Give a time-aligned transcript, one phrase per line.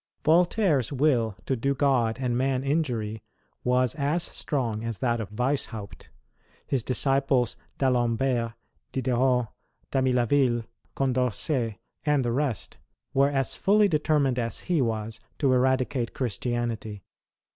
[0.23, 3.21] Voltaire's will to do God and man injury
[3.63, 6.07] was as strong as that of Weishaupt.
[6.65, 8.53] His disciples, D'Alembert,
[8.91, 9.49] Diderot,
[9.91, 10.63] Dami laville,
[10.95, 12.79] Condorcet, and the rest,
[13.13, 17.03] were as fully determined as he was, to eradicate Christianity.